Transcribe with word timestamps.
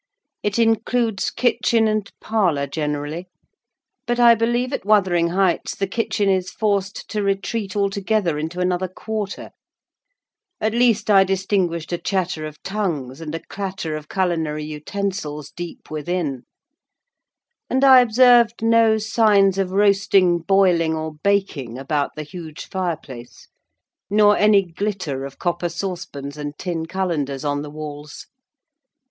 It 0.41 0.57
includes 0.57 1.29
kitchen 1.29 1.87
and 1.87 2.11
parlour, 2.19 2.65
generally; 2.65 3.27
but 4.07 4.19
I 4.19 4.33
believe 4.33 4.73
at 4.73 4.83
Wuthering 4.83 5.27
Heights 5.27 5.75
the 5.75 5.85
kitchen 5.85 6.27
is 6.27 6.49
forced 6.49 7.07
to 7.11 7.21
retreat 7.21 7.75
altogether 7.75 8.39
into 8.39 8.59
another 8.61 8.87
quarter: 8.87 9.51
at 10.59 10.73
least 10.73 11.11
I 11.11 11.23
distinguished 11.23 11.93
a 11.93 11.99
chatter 11.99 12.47
of 12.47 12.63
tongues, 12.63 13.21
and 13.21 13.35
a 13.35 13.41
clatter 13.45 13.95
of 13.95 14.09
culinary 14.09 14.63
utensils, 14.63 15.51
deep 15.51 15.91
within; 15.91 16.45
and 17.69 17.83
I 17.83 17.99
observed 17.99 18.63
no 18.63 18.97
signs 18.97 19.59
of 19.59 19.69
roasting, 19.69 20.39
boiling, 20.39 20.95
or 20.95 21.13
baking, 21.23 21.77
about 21.77 22.15
the 22.15 22.23
huge 22.23 22.65
fireplace; 22.67 23.49
nor 24.09 24.35
any 24.35 24.63
glitter 24.63 25.25
of 25.25 25.37
copper 25.37 25.69
saucepans 25.69 26.37
and 26.37 26.57
tin 26.57 26.87
cullenders 26.87 27.45
on 27.45 27.61
the 27.61 27.69
walls. 27.69 28.25